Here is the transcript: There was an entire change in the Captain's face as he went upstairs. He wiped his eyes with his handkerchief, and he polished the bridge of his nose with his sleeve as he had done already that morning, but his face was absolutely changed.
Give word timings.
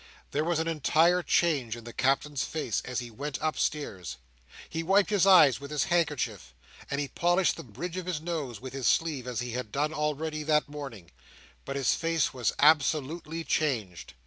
There 0.31 0.43
was 0.43 0.57
an 0.57 0.67
entire 0.67 1.21
change 1.21 1.75
in 1.75 1.83
the 1.83 1.93
Captain's 1.93 2.43
face 2.43 2.81
as 2.85 2.97
he 3.01 3.11
went 3.11 3.37
upstairs. 3.39 4.17
He 4.67 4.81
wiped 4.81 5.11
his 5.11 5.27
eyes 5.27 5.61
with 5.61 5.69
his 5.69 5.83
handkerchief, 5.83 6.55
and 6.89 6.99
he 6.99 7.07
polished 7.07 7.55
the 7.55 7.61
bridge 7.63 7.97
of 7.97 8.07
his 8.07 8.19
nose 8.19 8.59
with 8.59 8.73
his 8.73 8.87
sleeve 8.87 9.27
as 9.27 9.41
he 9.41 9.51
had 9.51 9.71
done 9.71 9.93
already 9.93 10.41
that 10.41 10.67
morning, 10.67 11.11
but 11.65 11.75
his 11.75 11.93
face 11.93 12.33
was 12.33 12.51
absolutely 12.57 13.43
changed. 13.43 14.15